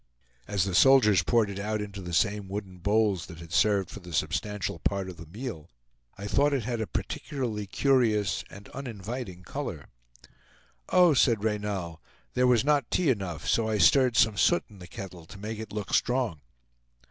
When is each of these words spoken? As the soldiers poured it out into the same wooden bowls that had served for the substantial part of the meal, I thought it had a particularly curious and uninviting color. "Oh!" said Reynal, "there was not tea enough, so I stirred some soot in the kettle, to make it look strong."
As 0.47 0.63
the 0.63 0.73
soldiers 0.73 1.21
poured 1.21 1.51
it 1.51 1.59
out 1.59 1.79
into 1.79 2.01
the 2.01 2.11
same 2.11 2.47
wooden 2.47 2.79
bowls 2.79 3.27
that 3.27 3.37
had 3.37 3.53
served 3.53 3.91
for 3.91 3.99
the 3.99 4.13
substantial 4.13 4.79
part 4.79 5.07
of 5.07 5.17
the 5.17 5.27
meal, 5.27 5.69
I 6.17 6.25
thought 6.25 6.53
it 6.55 6.63
had 6.63 6.81
a 6.81 6.87
particularly 6.87 7.67
curious 7.67 8.43
and 8.49 8.67
uninviting 8.69 9.43
color. 9.43 9.89
"Oh!" 10.89 11.13
said 11.13 11.43
Reynal, 11.43 12.01
"there 12.33 12.47
was 12.47 12.63
not 12.65 12.89
tea 12.89 13.11
enough, 13.11 13.47
so 13.47 13.69
I 13.69 13.77
stirred 13.77 14.17
some 14.17 14.37
soot 14.37 14.63
in 14.71 14.79
the 14.79 14.87
kettle, 14.87 15.27
to 15.27 15.37
make 15.37 15.59
it 15.59 15.71
look 15.71 15.93
strong." 15.93 16.41